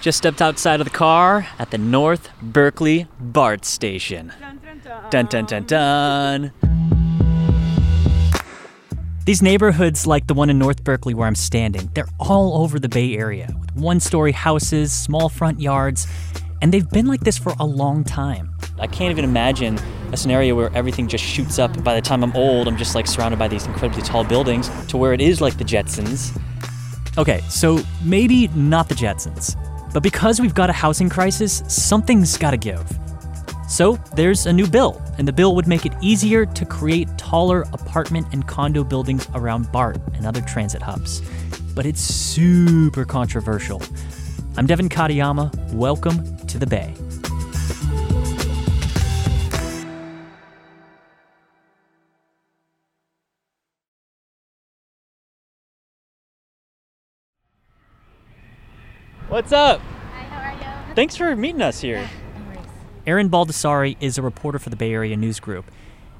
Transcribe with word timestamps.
Just 0.00 0.18
stepped 0.18 0.40
outside 0.40 0.80
of 0.80 0.84
the 0.84 0.92
car 0.92 1.46
at 1.58 1.70
the 1.70 1.78
North 1.78 2.30
Berkeley 2.40 3.08
BART 3.18 3.64
station. 3.64 4.32
Dun 5.10 5.26
dun 5.26 5.44
dun 5.44 5.64
dun. 5.64 6.52
These 9.24 9.42
neighborhoods, 9.42 10.06
like 10.06 10.26
the 10.26 10.34
one 10.34 10.48
in 10.48 10.58
North 10.58 10.84
Berkeley 10.84 11.14
where 11.14 11.26
I'm 11.26 11.34
standing, 11.34 11.90
they're 11.94 12.08
all 12.18 12.62
over 12.62 12.78
the 12.78 12.88
Bay 12.88 13.14
Area 13.14 13.52
with 13.60 13.74
one 13.74 14.00
story 14.00 14.32
houses, 14.32 14.92
small 14.92 15.28
front 15.28 15.60
yards, 15.60 16.06
and 16.62 16.72
they've 16.72 16.88
been 16.88 17.06
like 17.06 17.20
this 17.20 17.36
for 17.36 17.52
a 17.58 17.66
long 17.66 18.04
time. 18.04 18.54
I 18.78 18.86
can't 18.86 19.10
even 19.10 19.24
imagine 19.24 19.78
a 20.12 20.16
scenario 20.16 20.54
where 20.54 20.74
everything 20.74 21.08
just 21.08 21.24
shoots 21.24 21.58
up. 21.58 21.84
By 21.84 21.94
the 21.94 22.00
time 22.00 22.22
I'm 22.22 22.34
old, 22.34 22.68
I'm 22.68 22.76
just 22.76 22.94
like 22.94 23.06
surrounded 23.06 23.38
by 23.38 23.48
these 23.48 23.66
incredibly 23.66 24.02
tall 24.02 24.24
buildings 24.24 24.70
to 24.86 24.96
where 24.96 25.12
it 25.12 25.20
is 25.20 25.40
like 25.40 25.58
the 25.58 25.64
Jetsons. 25.64 26.40
Okay, 27.18 27.40
so 27.50 27.80
maybe 28.04 28.46
not 28.48 28.88
the 28.88 28.94
Jetsons, 28.94 29.56
but 29.92 30.02
because 30.02 30.40
we've 30.40 30.54
got 30.54 30.70
a 30.70 30.72
housing 30.72 31.08
crisis, 31.08 31.62
something's 31.68 32.36
got 32.36 32.50
to 32.52 32.56
give. 32.56 32.86
So 33.68 33.96
there's 34.14 34.46
a 34.46 34.52
new 34.52 34.66
bill, 34.66 35.02
and 35.18 35.28
the 35.28 35.32
bill 35.32 35.54
would 35.54 35.66
make 35.66 35.84
it 35.84 35.92
easier 36.00 36.46
to 36.46 36.64
create 36.64 37.08
taller 37.18 37.62
apartment 37.72 38.26
and 38.32 38.46
condo 38.46 38.82
buildings 38.82 39.28
around 39.34 39.70
BART 39.70 39.98
and 40.14 40.26
other 40.26 40.40
transit 40.40 40.80
hubs. 40.80 41.22
But 41.74 41.84
it's 41.84 42.00
super 42.00 43.04
controversial. 43.04 43.82
I'm 44.56 44.66
Devin 44.66 44.88
Katayama. 44.88 45.72
Welcome 45.72 46.36
to 46.46 46.58
the 46.58 46.66
Bay. 46.66 46.94
What's 59.38 59.52
up? 59.52 59.80
Hi, 59.80 60.24
how 60.24 60.50
are 60.50 60.88
you? 60.88 60.94
Thanks 60.96 61.14
for 61.14 61.36
meeting 61.36 61.62
us 61.62 61.80
here. 61.80 62.10
Erin 63.06 63.30
Baldassari 63.30 63.96
is 64.00 64.18
a 64.18 64.22
reporter 64.22 64.58
for 64.58 64.68
the 64.68 64.74
Bay 64.74 64.92
Area 64.92 65.16
News 65.16 65.38
Group. 65.38 65.70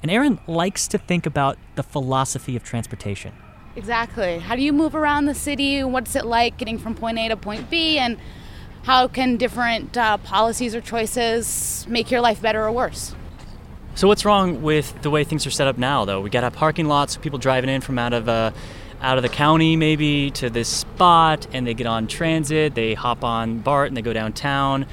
And 0.05 0.08
Erin 0.08 0.38
likes 0.47 0.86
to 0.86 0.98
think 0.98 1.27
about 1.27 1.58
the 1.75 1.83
philosophy 1.83 2.55
of 2.55 2.62
transportation. 2.62 3.34
Exactly. 3.75 4.38
How 4.38 4.55
do 4.55 4.62
you 4.62 4.72
move 4.72 4.94
around 4.94 5.25
the 5.25 5.34
city? 5.34 5.83
What's 5.83 6.14
it 6.14 6.27
like 6.27 6.59
getting 6.59 6.78
from 6.78 6.94
point 6.94 7.19
A 7.19 7.31
to 7.31 7.37
point 7.37 7.69
B? 7.69 7.98
And 7.98 8.19
how 8.84 9.09
can 9.09 9.37
different 9.37 9.97
uh, 9.97 10.19
policies 10.19 10.76
or 10.76 10.81
choices 10.81 11.84
make 11.88 12.12
your 12.12 12.20
life 12.20 12.41
better 12.41 12.62
or 12.62 12.70
worse? 12.70 13.16
So 13.97 14.06
what's 14.06 14.25
wrong 14.25 14.62
with 14.62 15.03
the 15.03 15.10
way 15.10 15.25
things 15.25 15.44
are 15.44 15.50
set 15.50 15.66
up 15.66 15.76
now, 15.76 16.04
though? 16.04 16.20
We 16.20 16.31
got 16.31 16.43
to 16.43 16.47
have 16.47 16.54
parking 16.54 16.87
lots, 16.87 17.16
people 17.16 17.41
driving 17.41 17.69
in 17.69 17.81
from 17.81 17.98
out 17.98 18.12
of 18.12 18.28
uh, 18.28 18.53
out 19.00 19.16
of 19.16 19.22
the 19.22 19.28
county 19.28 19.76
maybe 19.76 20.31
to 20.32 20.50
this 20.50 20.69
spot, 20.69 21.47
and 21.53 21.66
they 21.66 21.75
get 21.75 21.86
on 21.86 22.06
transit, 22.06 22.75
they 22.75 22.94
hop 22.94 23.25
on 23.25 23.59
BART, 23.59 23.88
and 23.88 23.97
they 23.97 24.03
go 24.03 24.12
downtown. 24.12 24.86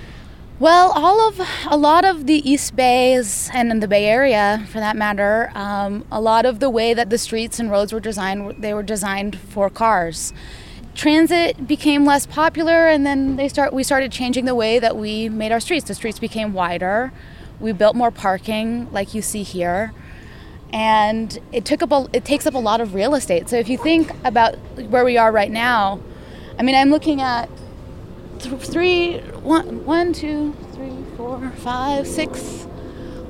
Well, 0.57 0.93
all 0.95 1.27
of 1.27 1.41
a 1.67 1.75
lot 1.75 2.05
of 2.05 2.27
the 2.27 2.49
East 2.49 2.77
Bays 2.77 3.49
and 3.53 3.71
in 3.71 3.81
the 3.81 3.89
Bay 3.89 4.05
Area, 4.05 4.65
for 4.71 4.79
that 4.79 4.95
matter, 4.95 5.51
um, 5.53 6.05
a 6.09 6.21
lot 6.21 6.45
of 6.45 6.61
the 6.61 6.69
way 6.69 6.94
that 6.94 7.09
the 7.09 7.17
streets 7.17 7.59
and 7.59 7.69
roads 7.69 7.91
were 7.91 7.99
designed, 7.99 8.61
they 8.61 8.73
were 8.73 8.83
designed 8.83 9.38
for 9.38 9.69
cars. 9.69 10.31
Transit 10.94 11.67
became 11.67 12.05
less 12.05 12.25
popular, 12.25 12.88
and 12.88 13.05
then 13.05 13.35
they 13.35 13.49
start. 13.49 13.73
We 13.73 13.83
started 13.83 14.13
changing 14.13 14.45
the 14.45 14.55
way 14.55 14.79
that 14.79 14.95
we 14.95 15.27
made 15.27 15.51
our 15.51 15.59
streets. 15.59 15.88
The 15.89 15.94
streets 15.94 16.19
became 16.19 16.53
wider. 16.53 17.11
We 17.59 17.73
built 17.73 17.97
more 17.97 18.11
parking, 18.11 18.89
like 18.94 19.13
you 19.13 19.21
see 19.21 19.44
here, 19.44 19.91
and 20.75 21.40
it 21.53 21.63
took 21.63 21.81
up. 21.81 21.91
A, 21.94 22.08
it 22.12 22.25
takes 22.25 22.46
up 22.46 22.53
a 22.53 22.59
lot 22.59 22.81
of 22.81 22.94
real 22.94 23.16
estate. 23.16 23.47
So 23.47 23.56
if 23.56 23.69
you 23.69 23.78
think 23.78 24.12
about 24.25 24.56
where 24.90 25.06
we 25.06 25.18
are 25.18 25.31
right 25.31 25.50
now, 25.50 26.02
I 26.59 26.63
mean, 26.63 26.75
I'm 26.75 26.91
looking 26.91 27.22
at 27.22 27.50
th- 28.40 28.62
three, 28.62 29.19
one, 29.41 29.86
one, 29.86 30.12
two, 30.12 30.53
three, 30.74 30.94
four, 31.16 31.50
five, 31.58 32.06
six 32.06 32.68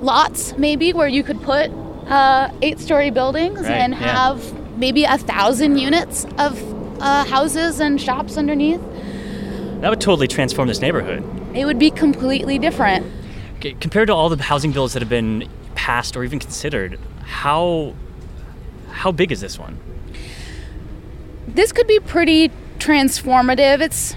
lots 0.02 0.58
maybe 0.58 0.92
where 0.92 1.08
you 1.08 1.24
could 1.24 1.42
put 1.42 1.72
uh, 2.08 2.52
eight-story 2.62 3.12
buildings 3.12 3.62
Right, 3.62 3.72
and 3.72 3.94
yeah. 3.94 4.28
have 4.28 4.78
maybe 4.78 5.06
a 5.06 5.18
thousand 5.18 5.78
units 5.78 6.26
of 6.38 7.02
uh, 7.02 7.24
houses 7.26 7.80
and 7.80 8.02
shops 8.02 8.38
underneath. 8.38 8.82
That 9.82 9.90
would 9.90 10.02
totally 10.02 10.28
transform 10.28 10.68
this 10.68 10.82
neighborhood. 10.82 11.24
It 11.56 11.66
would 11.66 11.80
be 11.80 11.92
completely 11.92 12.60
different. 12.60 13.06
Okay, 13.58 13.74
compared 13.80 14.08
to 14.08 14.14
all 14.14 14.30
the 14.30 14.42
housing 14.42 14.72
bills 14.72 14.94
that 14.94 15.02
have 15.02 15.10
been 15.10 15.48
passed 15.76 16.18
or 16.18 16.24
even 16.24 16.40
considered, 16.40 17.00
how 17.26 17.94
how 18.92 19.12
big 19.12 19.32
is 19.32 19.42
this 19.42 19.60
one? 19.60 19.78
This 21.48 21.72
could 21.72 21.88
be 21.88 22.00
pretty 22.00 22.50
transformative. 22.80 23.82
It's 23.82 24.16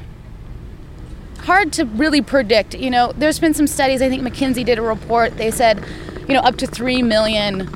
hard 1.40 1.72
to 1.74 1.84
really 1.84 2.20
predict. 2.22 2.74
You 2.74 2.90
know, 2.90 3.12
there's 3.16 3.38
been 3.38 3.54
some 3.54 3.66
studies. 3.66 4.02
I 4.02 4.08
think 4.08 4.22
McKinsey 4.22 4.64
did 4.64 4.78
a 4.78 4.82
report. 4.82 5.36
They 5.36 5.50
said, 5.50 5.84
you 6.28 6.34
know, 6.34 6.40
up 6.40 6.56
to 6.58 6.66
three 6.66 7.02
million 7.02 7.68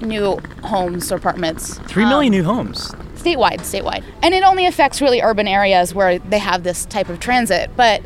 new 0.00 0.38
homes 0.62 1.10
or 1.10 1.16
apartments. 1.16 1.78
Three 1.86 2.04
million 2.04 2.32
Um, 2.34 2.38
new 2.40 2.44
homes. 2.44 2.92
statewide, 3.16 3.60
statewide. 3.60 4.04
And 4.22 4.34
it 4.34 4.44
only 4.44 4.66
affects 4.66 5.00
really 5.00 5.20
urban 5.22 5.48
areas 5.48 5.94
where 5.94 6.18
they 6.18 6.38
have 6.38 6.62
this 6.62 6.84
type 6.86 7.08
of 7.08 7.18
transit. 7.20 7.70
But 7.76 8.02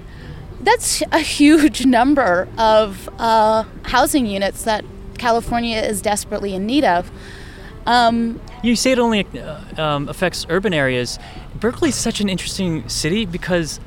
that's 0.60 1.03
a 1.12 1.19
huge 1.20 1.84
number 1.98 2.48
of 2.56 3.09
uh, 3.19 3.64
housing 3.84 4.26
units 4.26 4.62
that 4.64 4.84
California 5.20 5.78
is 5.78 6.00
desperately 6.00 6.54
in 6.54 6.66
need 6.66 6.84
of. 6.84 7.10
Um, 7.86 8.41
You 8.62 8.75
say 8.75 8.92
it 8.92 8.98
only 8.98 9.26
uh, 9.38 9.60
um, 9.82 10.08
affects 10.08 10.47
urban 10.48 10.72
areas. 10.75 11.19
Berkeley's 11.54 11.94
such 11.94 12.20
an 12.20 12.28
interesting 12.28 12.88
city 12.88 13.26
because 13.26 13.80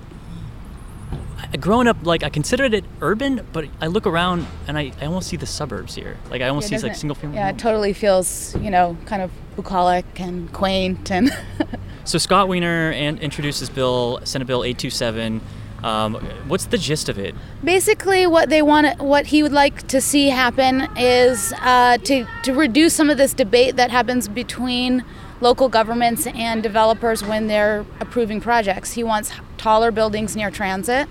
I- 1.52 1.58
growing 1.58 1.88
up, 1.88 1.98
like 2.04 2.24
I 2.24 2.30
considered 2.30 2.74
it 2.74 2.86
urban, 3.02 3.46
but 3.52 3.66
I 3.82 3.88
look 3.88 4.06
around 4.08 4.46
and 4.68 4.78
I, 4.78 4.92
I 5.02 5.06
almost 5.06 5.28
see 5.30 5.38
the 5.38 5.46
suburbs 5.46 5.96
here. 5.96 6.18
Like 6.30 6.42
I 6.42 6.48
almost 6.50 6.72
it 6.72 6.80
see 6.80 6.88
like 6.88 6.96
single 6.96 7.16
family. 7.16 7.38
Yeah, 7.38 7.50
it 7.50 7.58
totally 7.58 7.94
feels, 7.94 8.56
you 8.62 8.70
know, 8.70 8.96
kind 9.06 9.22
of 9.22 9.32
bucolic 9.56 10.06
and 10.20 10.52
quaint 10.54 11.12
and 11.12 11.32
So 12.06 12.18
Scott 12.18 12.48
Wiener 12.50 12.92
and 12.92 13.18
introduced 13.20 13.60
this 13.60 13.70
bill, 13.70 14.20
Senate 14.24 14.46
Bill 14.46 14.64
827. 14.64 15.40
Um, 15.84 16.16
what's 16.48 16.66
the 16.66 16.78
gist 16.78 17.10
of 17.10 17.20
it? 17.20 17.36
basically 17.64 18.26
what 18.26 18.50
they 18.50 18.62
want 18.62 19.00
what 19.00 19.28
he 19.28 19.44
would 19.44 19.52
like 19.52 19.88
to 19.88 20.00
see 20.00 20.30
happen 20.30 20.88
is 20.98 21.54
uh, 21.62 21.98
to 21.98 22.26
to 22.44 22.54
reduce 22.54 22.94
some 22.94 23.10
of 23.10 23.18
this 23.18 23.34
debate 23.34 23.76
that 23.76 23.92
happens 23.92 24.28
between 24.28 25.04
local 25.42 25.68
governments 25.68 26.26
and 26.28 26.64
developers 26.64 27.24
when 27.24 27.48
they're 27.48 27.86
approving 28.00 28.40
projects. 28.40 28.94
He 28.94 29.04
wants 29.04 29.32
taller 29.58 29.92
buildings 29.92 30.36
near 30.36 30.50
transit. 30.50 31.08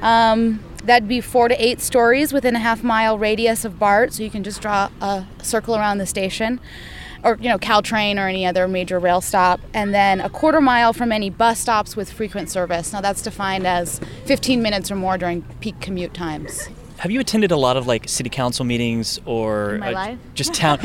Um, 0.00 0.62
that'd 0.84 1.08
be 1.08 1.20
four 1.20 1.48
to 1.48 1.64
eight 1.64 1.80
stories 1.80 2.32
within 2.32 2.54
a 2.54 2.60
half 2.60 2.84
mile 2.84 3.18
radius 3.18 3.64
of 3.64 3.78
bart 3.78 4.12
so 4.12 4.22
you 4.22 4.30
can 4.30 4.44
just 4.44 4.60
draw 4.62 4.88
a 5.00 5.26
circle 5.42 5.74
around 5.74 5.98
the 5.98 6.06
station 6.06 6.60
or 7.26 7.36
you 7.40 7.48
know 7.48 7.58
caltrain 7.58 8.16
or 8.16 8.28
any 8.28 8.46
other 8.46 8.66
major 8.68 8.98
rail 8.98 9.20
stop 9.20 9.60
and 9.74 9.92
then 9.92 10.20
a 10.20 10.30
quarter 10.30 10.60
mile 10.60 10.92
from 10.92 11.10
any 11.12 11.28
bus 11.28 11.58
stops 11.58 11.96
with 11.96 12.10
frequent 12.10 12.48
service 12.48 12.92
now 12.92 13.00
that's 13.00 13.20
defined 13.20 13.66
as 13.66 14.00
15 14.26 14.62
minutes 14.62 14.90
or 14.90 14.94
more 14.96 15.18
during 15.18 15.42
peak 15.60 15.78
commute 15.80 16.14
times 16.14 16.68
Have 16.98 17.10
you 17.10 17.20
attended 17.20 17.50
a 17.50 17.56
lot 17.56 17.76
of 17.76 17.86
like 17.86 18.08
city 18.08 18.30
council 18.30 18.64
meetings 18.64 19.18
or 19.26 19.74
In 19.74 19.80
my 19.80 19.90
uh, 19.90 19.92
life? 19.92 20.18
just 20.34 20.54
town? 20.54 20.78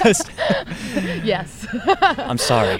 just 0.00 0.30
yes 1.24 1.66
I'm 2.30 2.38
sorry. 2.38 2.78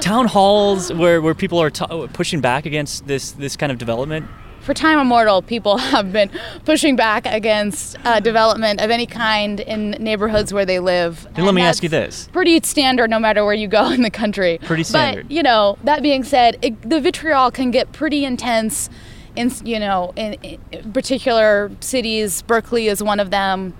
town 0.00 0.26
halls 0.26 0.92
where, 0.92 1.20
where 1.20 1.34
people 1.34 1.60
are 1.60 1.70
t- 1.70 2.06
pushing 2.12 2.40
back 2.40 2.64
against 2.66 3.06
this 3.06 3.32
this 3.32 3.56
kind 3.56 3.70
of 3.72 3.78
development. 3.78 4.26
For 4.66 4.74
time 4.74 4.98
immortal, 4.98 5.40
people 5.40 5.78
have 5.94 6.12
been 6.12 6.28
pushing 6.64 6.96
back 6.96 7.24
against 7.24 7.96
uh, 8.04 8.18
development 8.20 8.80
of 8.80 8.90
any 8.90 9.06
kind 9.06 9.60
in 9.60 9.92
neighborhoods 9.92 10.52
where 10.52 10.66
they 10.66 10.80
live. 10.80 11.26
Then 11.34 11.46
let 11.46 11.54
me 11.54 11.62
ask 11.62 11.82
you 11.84 11.88
this. 11.88 12.28
Pretty 12.32 12.60
standard 12.64 13.08
no 13.08 13.20
matter 13.20 13.44
where 13.44 13.54
you 13.54 13.68
go 13.68 13.90
in 13.90 14.02
the 14.02 14.10
country. 14.10 14.58
Pretty 14.64 14.82
standard. 14.82 15.28
But, 15.28 15.30
you 15.32 15.42
know, 15.42 15.78
that 15.84 16.02
being 16.02 16.24
said, 16.24 16.58
it, 16.60 16.82
the 16.82 17.00
vitriol 17.00 17.50
can 17.52 17.70
get 17.70 17.92
pretty 17.92 18.24
intense 18.24 18.90
in, 19.36 19.52
you 19.64 19.78
know, 19.78 20.12
in, 20.16 20.34
in 20.72 20.92
particular 20.92 21.70
cities. 21.80 22.42
Berkeley 22.42 22.88
is 22.88 23.02
one 23.02 23.20
of 23.20 23.30
them. 23.30 23.72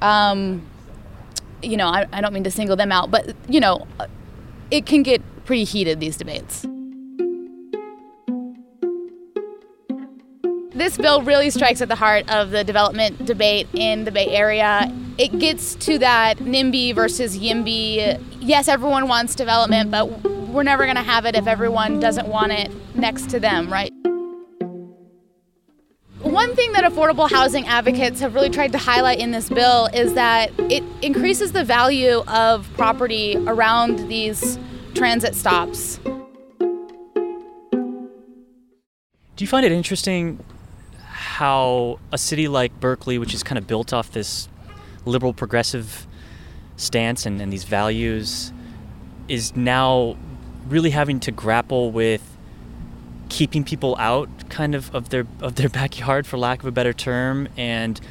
Um, 0.00 0.66
you 1.62 1.76
know, 1.76 1.88
I, 1.88 2.06
I 2.10 2.22
don't 2.22 2.32
mean 2.32 2.44
to 2.44 2.50
single 2.50 2.76
them 2.76 2.90
out, 2.90 3.10
but, 3.10 3.36
you 3.46 3.60
know, 3.60 3.86
it 4.70 4.86
can 4.86 5.02
get 5.02 5.20
pretty 5.44 5.64
heated, 5.64 6.00
these 6.00 6.16
debates. 6.16 6.64
This 10.72 10.96
bill 10.96 11.22
really 11.22 11.50
strikes 11.50 11.80
at 11.80 11.88
the 11.88 11.96
heart 11.96 12.30
of 12.30 12.50
the 12.50 12.62
development 12.62 13.26
debate 13.26 13.66
in 13.74 14.04
the 14.04 14.12
Bay 14.12 14.28
Area. 14.28 14.86
It 15.18 15.36
gets 15.40 15.74
to 15.76 15.98
that 15.98 16.38
NIMBY 16.38 16.94
versus 16.94 17.36
YIMBY. 17.36 18.22
Yes, 18.38 18.68
everyone 18.68 19.08
wants 19.08 19.34
development, 19.34 19.90
but 19.90 20.06
we're 20.48 20.62
never 20.62 20.84
going 20.84 20.96
to 20.96 21.02
have 21.02 21.26
it 21.26 21.34
if 21.34 21.48
everyone 21.48 21.98
doesn't 21.98 22.28
want 22.28 22.52
it 22.52 22.70
next 22.94 23.30
to 23.30 23.40
them, 23.40 23.68
right? 23.70 23.92
One 26.22 26.54
thing 26.54 26.72
that 26.72 26.84
affordable 26.84 27.28
housing 27.28 27.66
advocates 27.66 28.20
have 28.20 28.36
really 28.36 28.50
tried 28.50 28.70
to 28.70 28.78
highlight 28.78 29.18
in 29.18 29.32
this 29.32 29.48
bill 29.48 29.86
is 29.92 30.14
that 30.14 30.52
it 30.70 30.84
increases 31.02 31.50
the 31.50 31.64
value 31.64 32.22
of 32.28 32.70
property 32.74 33.36
around 33.48 34.08
these 34.08 34.56
transit 34.94 35.34
stops. 35.34 35.98
Do 39.34 39.44
you 39.44 39.48
find 39.48 39.66
it 39.66 39.72
interesting 39.72 40.38
how 41.40 41.98
a 42.12 42.18
city 42.18 42.48
like 42.48 42.78
Berkeley, 42.80 43.16
which 43.16 43.32
is 43.32 43.42
kind 43.42 43.56
of 43.56 43.66
built 43.66 43.94
off 43.94 44.12
this 44.12 44.46
liberal 45.06 45.32
progressive 45.32 46.06
stance 46.76 47.24
and, 47.24 47.40
and 47.40 47.50
these 47.50 47.64
values, 47.64 48.52
is 49.26 49.56
now 49.56 50.18
really 50.68 50.90
having 50.90 51.18
to 51.18 51.32
grapple 51.32 51.92
with 51.92 52.20
keeping 53.30 53.64
people 53.64 53.96
out 53.98 54.28
kind 54.50 54.74
of 54.74 54.94
of 54.94 55.08
their 55.08 55.26
of 55.40 55.54
their 55.54 55.68
backyard 55.80 56.26
for 56.26 56.36
lack 56.36 56.60
of 56.60 56.66
a 56.66 56.70
better 56.70 56.92
term 56.92 57.48
and 57.56 58.02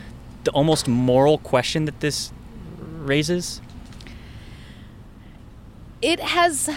the 0.45 0.51
almost 0.51 0.87
moral 0.87 1.37
question 1.37 1.85
that 1.85 1.99
this 1.99 2.33
raises? 2.79 3.61
It 6.01 6.19
has 6.19 6.67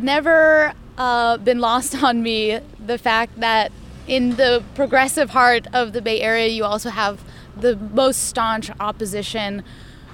never 0.00 0.72
uh, 0.96 1.38
been 1.38 1.58
lost 1.58 2.00
on 2.00 2.22
me 2.22 2.60
the 2.78 2.96
fact 2.96 3.40
that 3.40 3.72
in 4.10 4.30
the 4.30 4.60
progressive 4.74 5.30
heart 5.30 5.68
of 5.72 5.92
the 5.92 6.02
Bay 6.02 6.20
Area, 6.20 6.48
you 6.48 6.64
also 6.64 6.90
have 6.90 7.22
the 7.56 7.76
most 7.76 8.24
staunch 8.24 8.68
opposition 8.80 9.62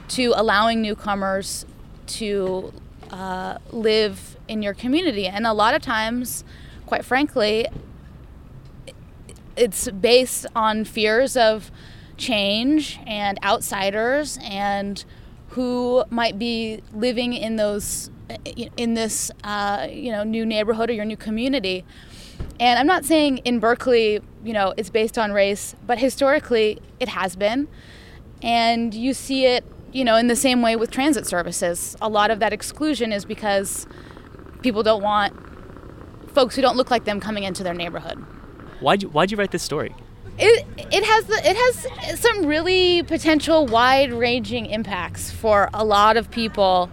to 0.09 0.35
allowing 0.37 0.83
newcomers 0.83 1.65
to 2.07 2.75
uh, 3.11 3.57
live 3.71 4.37
in 4.49 4.63
your 4.63 4.75
community. 4.75 5.27
And 5.27 5.47
a 5.47 5.55
lot 5.55 5.75
of 5.75 5.81
times, 5.81 6.45
quite 6.85 7.07
frankly, 7.07 7.69
it's 9.57 9.91
based 9.91 10.45
on 10.55 10.85
fears 10.85 11.35
of 11.35 11.71
change 12.19 13.01
and 13.07 13.39
outsiders 13.43 14.39
and 14.43 15.07
who 15.51 16.05
might 16.11 16.39
be 16.39 16.83
living 16.93 17.33
in 17.33 17.57
those 17.57 18.11
in 18.77 18.95
this 18.95 19.31
uh, 19.45 19.87
you 19.89 20.11
know 20.11 20.25
new 20.25 20.45
neighborhood 20.45 20.91
or 20.91 20.93
your 20.93 21.05
new 21.05 21.17
community 21.17 21.85
and 22.59 22.79
I'm 22.79 22.87
not 22.87 23.05
saying 23.05 23.39
in 23.39 23.59
Berkeley, 23.61 24.21
you 24.45 24.53
know, 24.53 24.75
it's 24.77 24.91
based 24.91 25.19
on 25.19 25.33
race, 25.33 25.75
but 25.87 25.99
historically 25.99 26.81
it 27.01 27.09
has 27.09 27.37
been. 27.37 27.69
And 28.43 28.95
you 28.95 29.15
see 29.15 29.47
it, 29.47 29.65
you 29.93 30.05
know, 30.05 30.17
in 30.17 30.29
the 30.29 30.37
same 30.37 30.63
way 30.63 30.77
with 30.77 30.91
transit 30.91 31.27
services. 31.27 31.97
A 32.01 32.09
lot 32.09 32.31
of 32.31 32.39
that 32.41 32.53
exclusion 32.53 33.13
is 33.13 33.25
because 33.25 33.87
people 34.63 34.83
don't 34.83 35.03
want 35.03 35.35
folks 36.33 36.55
who 36.55 36.63
don't 36.63 36.77
look 36.77 36.91
like 36.91 37.05
them 37.05 37.21
coming 37.21 37.45
into 37.45 37.63
their 37.63 37.75
neighborhood. 37.75 38.19
Why'd 38.81 39.03
you, 39.03 39.09
why'd 39.09 39.31
you 39.31 39.37
write 39.37 39.53
this 39.53 39.63
story? 39.63 39.95
It, 40.39 40.67
it 40.77 41.03
has 41.03 41.25
the, 41.25 41.37
it 41.37 41.57
has 41.57 42.21
some 42.21 42.45
really 42.45 43.03
potential 43.05 43.67
wide-ranging 43.67 44.67
impacts 44.67 45.31
for 45.31 45.71
a 45.73 45.83
lot 45.83 46.19
of 46.19 46.31
people 46.31 46.91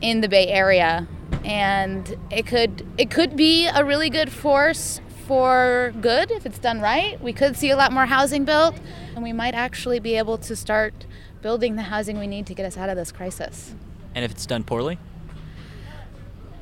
in 0.00 0.22
the 0.22 0.28
Bay 0.28 0.46
Area 0.48 1.06
and 1.44 2.16
it 2.30 2.46
could 2.46 2.86
it 2.98 3.10
could 3.10 3.36
be 3.36 3.66
a 3.66 3.84
really 3.84 4.10
good 4.10 4.30
force 4.30 5.00
for 5.26 5.92
good 6.00 6.30
if 6.30 6.46
it's 6.46 6.58
done 6.58 6.80
right. 6.80 7.20
We 7.22 7.32
could 7.32 7.56
see 7.56 7.70
a 7.70 7.76
lot 7.76 7.92
more 7.92 8.06
housing 8.06 8.44
built, 8.44 8.76
and 9.14 9.22
we 9.22 9.32
might 9.32 9.54
actually 9.54 10.00
be 10.00 10.16
able 10.16 10.38
to 10.38 10.56
start 10.56 11.06
building 11.42 11.76
the 11.76 11.82
housing 11.82 12.18
we 12.18 12.26
need 12.26 12.46
to 12.46 12.54
get 12.54 12.66
us 12.66 12.76
out 12.76 12.88
of 12.88 12.96
this 12.96 13.12
crisis. 13.12 13.74
And 14.14 14.24
if 14.24 14.30
it's 14.30 14.46
done 14.46 14.64
poorly? 14.64 14.98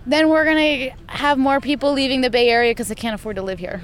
Then 0.05 0.29
we're 0.29 0.45
going 0.45 0.57
to 0.91 0.97
have 1.13 1.39
more 1.39 1.61
people 1.61 1.93
leaving 1.93 2.21
the 2.21 2.31
Bay 2.31 2.49
Area 2.49 2.71
because 2.71 2.89
they 2.89 2.95
can't 2.95 3.15
afford 3.15 3.37
to 3.37 3.43
live 3.43 3.59
here. 3.59 3.83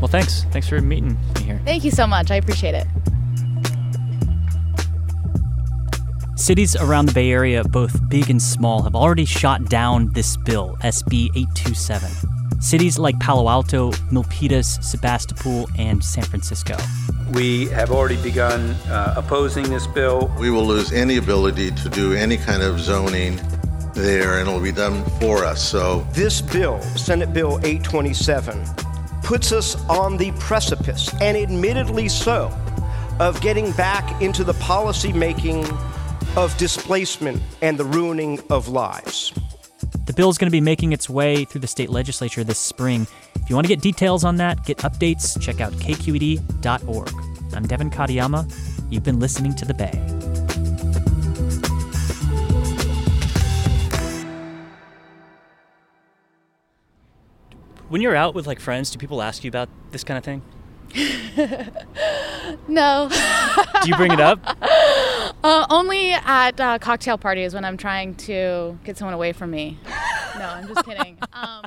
Well, 0.00 0.08
thanks. 0.08 0.44
Thanks 0.50 0.68
for 0.68 0.80
meeting 0.82 1.18
me 1.34 1.42
here. 1.42 1.60
Thank 1.64 1.84
you 1.84 1.90
so 1.90 2.06
much. 2.06 2.30
I 2.30 2.36
appreciate 2.36 2.74
it. 2.74 2.86
Cities 6.36 6.76
around 6.76 7.06
the 7.06 7.14
Bay 7.14 7.30
Area, 7.30 7.64
both 7.64 8.10
big 8.10 8.28
and 8.28 8.40
small, 8.42 8.82
have 8.82 8.94
already 8.94 9.24
shot 9.24 9.70
down 9.70 10.12
this 10.12 10.36
bill, 10.36 10.76
SB 10.82 11.30
827. 11.34 12.60
Cities 12.60 12.98
like 12.98 13.18
Palo 13.20 13.48
Alto, 13.48 13.90
Milpitas, 14.12 14.84
Sebastopol, 14.84 15.66
and 15.78 16.04
San 16.04 16.24
Francisco. 16.24 16.76
We 17.32 17.68
have 17.68 17.90
already 17.90 18.22
begun 18.22 18.72
uh, 18.90 19.14
opposing 19.16 19.70
this 19.70 19.86
bill. 19.86 20.30
We 20.38 20.50
will 20.50 20.66
lose 20.66 20.92
any 20.92 21.16
ability 21.16 21.70
to 21.70 21.88
do 21.88 22.12
any 22.12 22.36
kind 22.36 22.62
of 22.62 22.80
zoning 22.80 23.40
there, 23.94 24.38
and 24.38 24.46
it 24.46 24.52
will 24.52 24.60
be 24.60 24.72
done 24.72 25.06
for 25.18 25.42
us. 25.42 25.66
So, 25.66 26.06
this 26.12 26.42
bill, 26.42 26.82
Senate 26.82 27.32
Bill 27.32 27.58
827, 27.64 28.62
puts 29.22 29.52
us 29.52 29.74
on 29.88 30.18
the 30.18 30.32
precipice, 30.32 31.14
and 31.22 31.34
admittedly 31.34 32.10
so, 32.10 32.54
of 33.20 33.40
getting 33.40 33.72
back 33.72 34.20
into 34.20 34.44
the 34.44 34.54
policy 34.54 35.14
making 35.14 35.66
of 36.36 36.54
displacement 36.58 37.42
and 37.62 37.78
the 37.78 37.84
ruining 37.84 38.38
of 38.50 38.68
lives. 38.68 39.32
The 40.04 40.12
bill 40.12 40.28
is 40.28 40.36
going 40.36 40.48
to 40.48 40.52
be 40.52 40.60
making 40.60 40.92
its 40.92 41.08
way 41.08 41.44
through 41.46 41.62
the 41.62 41.66
state 41.66 41.88
legislature 41.88 42.44
this 42.44 42.58
spring. 42.58 43.06
If 43.36 43.48
you 43.48 43.56
want 43.56 43.66
to 43.66 43.68
get 43.68 43.80
details 43.80 44.22
on 44.22 44.36
that, 44.36 44.64
get 44.64 44.78
updates, 44.78 45.40
check 45.40 45.60
out 45.60 45.72
kqed.org. 45.74 47.10
I'm 47.54 47.66
Devin 47.66 47.90
Katayama. 47.90 48.52
You've 48.90 49.02
been 49.02 49.18
listening 49.18 49.54
to 49.56 49.64
The 49.64 49.74
Bay. 49.74 49.92
When 57.88 58.02
you're 58.02 58.16
out 58.16 58.34
with 58.34 58.46
like 58.46 58.60
friends, 58.60 58.90
do 58.90 58.98
people 58.98 59.22
ask 59.22 59.42
you 59.42 59.48
about 59.48 59.68
this 59.90 60.04
kind 60.04 60.18
of 60.18 60.24
thing? 60.24 60.42
no. 62.68 63.08
do 63.82 63.88
you 63.88 63.96
bring 63.96 64.12
it 64.12 64.20
up? 64.20 64.38
Uh, 65.46 65.64
only 65.70 66.10
at 66.12 66.60
uh, 66.60 66.76
cocktail 66.80 67.16
parties 67.16 67.54
when 67.54 67.64
I'm 67.64 67.76
trying 67.76 68.16
to 68.16 68.76
get 68.82 68.98
someone 68.98 69.14
away 69.14 69.32
from 69.32 69.50
me. 69.52 69.78
No, 70.36 70.44
I'm 70.44 70.68
just 70.68 70.84
kidding. 70.84 71.16
Um, 71.32 71.64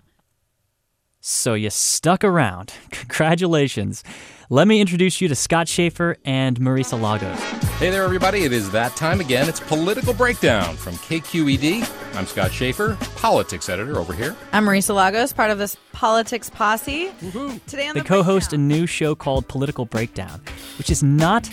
so 1.21 1.55
you 1.55 1.71
stuck 1.71 2.23
around. 2.23 2.71
Congratulations. 2.91 4.03
Let 4.51 4.67
me 4.67 4.79
introduce 4.79 5.21
you 5.21 5.27
to 5.27 5.33
Scott 5.33 5.67
Shafer 5.67 6.17
and 6.23 6.59
Marisa 6.59 7.01
Lagos. 7.01 7.39
Hey 7.79 7.89
there, 7.89 8.03
everybody. 8.03 8.43
It 8.43 8.53
is 8.53 8.69
that 8.69 8.95
time 8.95 9.21
again. 9.21 9.49
It's 9.49 9.59
Political 9.59 10.13
Breakdown 10.13 10.75
from 10.75 10.93
KQED. 10.95 12.15
I'm 12.15 12.27
Scott 12.27 12.51
Shafer, 12.51 12.95
politics 13.15 13.69
editor 13.69 13.97
over 13.97 14.13
here. 14.13 14.35
I'm 14.51 14.65
Marisa 14.65 14.93
Lagos, 14.93 15.33
part 15.33 15.49
of 15.49 15.57
this 15.57 15.75
politics 15.93 16.51
posse. 16.51 17.11
Woo-hoo. 17.23 17.59
Today 17.65 17.87
on 17.87 17.95
they 17.95 18.01
the 18.01 18.07
co-host 18.07 18.51
breakdown. 18.51 18.71
a 18.71 18.77
new 18.77 18.85
show 18.85 19.15
called 19.15 19.47
Political 19.47 19.85
Breakdown, 19.85 20.41
which 20.77 20.91
is 20.91 21.01
not 21.01 21.49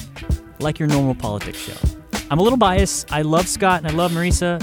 like 0.60 0.78
your 0.78 0.88
normal 0.88 1.14
politics 1.14 1.58
show. 1.58 1.95
I'm 2.28 2.38
a 2.38 2.42
little 2.42 2.58
biased. 2.58 3.12
I 3.12 3.22
love 3.22 3.46
Scott 3.46 3.78
and 3.78 3.86
I 3.86 3.94
love 3.94 4.10
Marisa. 4.10 4.60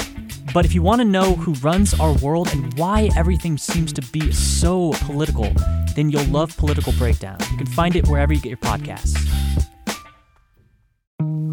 But 0.54 0.66
if 0.66 0.76
you 0.76 0.82
want 0.82 1.00
to 1.00 1.06
know 1.06 1.36
who 1.36 1.54
runs 1.56 1.98
our 2.00 2.14
world 2.18 2.50
and 2.52 2.74
why 2.78 3.10
everything 3.16 3.58
seems 3.58 3.94
to 3.94 4.02
be 4.12 4.32
so 4.32 4.92
political, 5.02 5.52
then 5.96 6.10
you'll 6.10 6.26
love 6.26 6.56
Political 6.58 6.94
Breakdown. 6.94 7.38
You 7.52 7.58
can 7.58 7.68
find 7.68 7.96
it 7.96 8.08
wherever 8.08 8.34
you 8.34 8.42
get 8.42 8.50
your 8.50 8.58
podcasts. 8.58 9.33